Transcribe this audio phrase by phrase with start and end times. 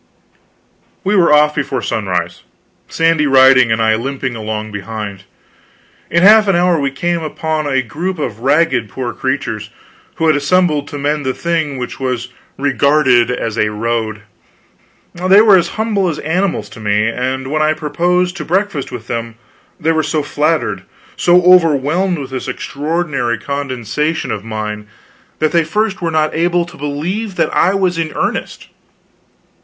[1.03, 2.41] We were off before sunrise,
[2.87, 5.25] Sandy riding and I limping along behind.
[6.09, 9.69] In half an hour we came upon a group of ragged poor creatures
[10.15, 14.23] who had assembled to mend the thing which was regarded as a road.
[15.13, 19.05] They were as humble as animals to me; and when I proposed to breakfast with
[19.05, 19.35] them,
[19.79, 20.81] they were so flattered,
[21.15, 24.87] so overwhelmed by this extraordinary condescension of mine
[25.37, 28.67] that at first they were not able to believe that I was in earnest.